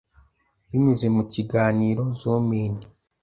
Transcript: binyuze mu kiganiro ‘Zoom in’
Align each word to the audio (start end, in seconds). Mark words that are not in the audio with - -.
binyuze 0.69 1.05
mu 1.15 1.23
kiganiro 1.33 2.03
‘Zoom 2.19 2.47
in’ 2.63 2.75